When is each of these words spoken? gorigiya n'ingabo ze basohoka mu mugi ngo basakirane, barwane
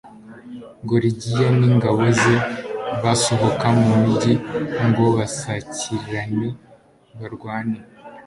gorigiya 0.87 1.47
n'ingabo 1.59 2.01
ze 2.19 2.35
basohoka 3.01 3.65
mu 3.77 3.85
mugi 4.01 4.33
ngo 4.87 5.05
basakirane, 5.17 6.47
barwane 7.19 7.79